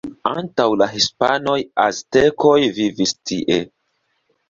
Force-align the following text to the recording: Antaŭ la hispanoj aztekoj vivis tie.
Antaŭ 0.29 0.65
la 0.81 0.87
hispanoj 0.93 1.59
aztekoj 1.85 2.57
vivis 2.81 3.17
tie. 3.21 3.65